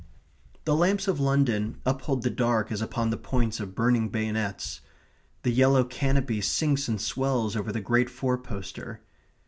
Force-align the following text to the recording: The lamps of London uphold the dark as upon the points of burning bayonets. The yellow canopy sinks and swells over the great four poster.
The 0.65 0.75
lamps 0.75 1.07
of 1.07 1.19
London 1.19 1.79
uphold 1.85 2.23
the 2.23 2.31
dark 2.31 2.71
as 2.71 2.81
upon 2.81 3.11
the 3.11 3.17
points 3.17 3.59
of 3.59 3.75
burning 3.75 4.09
bayonets. 4.09 4.81
The 5.43 5.51
yellow 5.51 5.83
canopy 5.83 6.41
sinks 6.41 6.87
and 6.87 6.99
swells 6.99 7.55
over 7.55 7.71
the 7.71 7.81
great 7.81 8.09
four 8.09 8.39
poster. 8.39 9.01